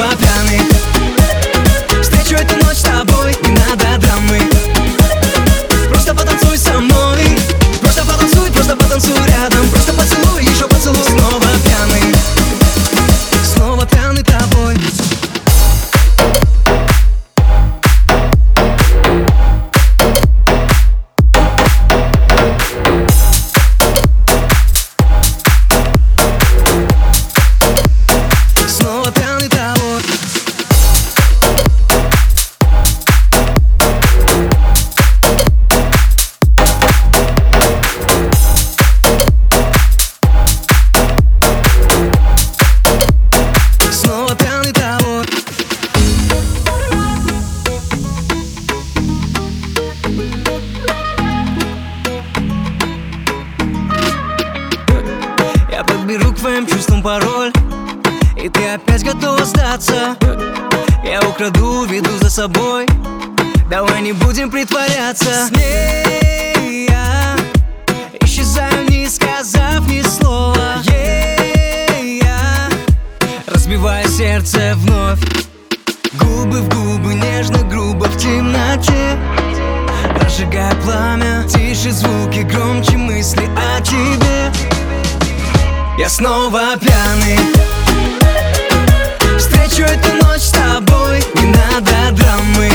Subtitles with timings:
[0.00, 0.29] снова пьяный
[56.20, 57.52] К твоим чувствам пароль.
[58.36, 60.16] И ты опять готова сдаться.
[61.04, 62.86] Я украду, веду за собой.
[63.68, 65.46] Давай не будем притворяться.
[65.46, 67.36] С ней я
[68.20, 70.82] Исчезаю, не сказав ни слова.
[70.84, 72.68] Ей я
[73.46, 75.20] Разбиваю сердце вновь.
[76.14, 79.18] Губы в губы, нежно, грубо в темноте.
[80.20, 84.50] Разжигая пламя Тише звуки, громче мысли о тебе
[86.00, 87.38] я снова пьяный.
[89.38, 92.70] Встречу эту ночь с тобой Не надо драмы.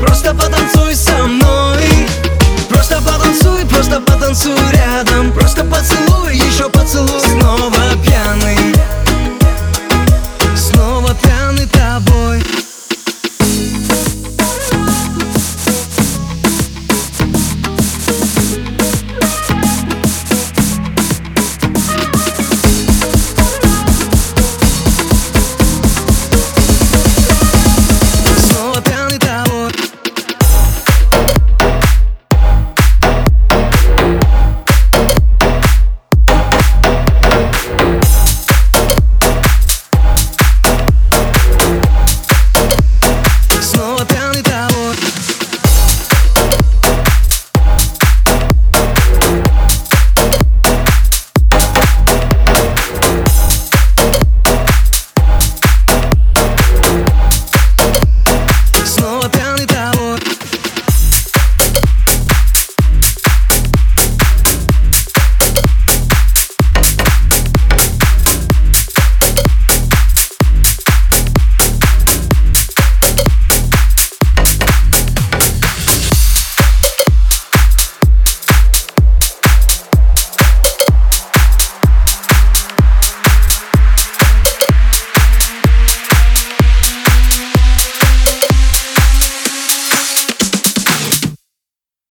[0.00, 2.08] Просто потанцуй со мной.
[2.70, 5.30] Просто потанцуй, просто потанцуй рядом.
[5.32, 7.20] Просто поцелуй, еще поцелуй.
[7.20, 7.68] Снова
[8.02, 8.19] пьяный.